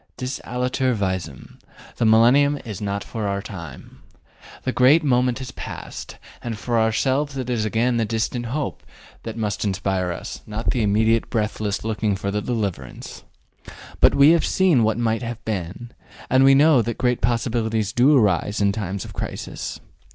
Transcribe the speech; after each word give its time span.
Dis 0.17 0.39
aliter 0.43 0.95
visum: 0.95 1.59
the 1.97 2.05
millennium 2.07 2.57
is 2.65 2.81
not 2.81 3.03
for 3.03 3.27
our 3.27 3.39
time. 3.39 4.01
The 4.63 4.71
great 4.71 5.03
moment 5.03 5.37
has 5.37 5.51
passed, 5.51 6.17
and 6.41 6.57
for 6.57 6.79
ourselves 6.79 7.37
it 7.37 7.51
is 7.51 7.65
again 7.65 7.97
the 7.97 8.05
distant 8.05 8.47
hope 8.47 8.81
that 9.21 9.37
must 9.37 9.63
inspire 9.63 10.11
us, 10.11 10.41
not 10.47 10.71
the 10.71 10.81
immediate 10.81 11.29
breathless 11.29 11.83
looking 11.85 12.15
for 12.15 12.31
the 12.31 12.41
deliverance. 12.41 13.23
But 13.99 14.15
we 14.15 14.31
have 14.31 14.43
seen 14.43 14.81
what 14.83 14.97
might 14.97 15.21
have 15.21 15.45
been, 15.45 15.91
and 16.31 16.43
we 16.43 16.55
know 16.55 16.81
that 16.81 16.97
great 16.97 17.21
possibilities 17.21 17.93
do 17.93 18.17
arise 18.17 18.59
in 18.59 18.71
times 18.71 19.05
of 19.05 19.13
crisis. 19.13 19.79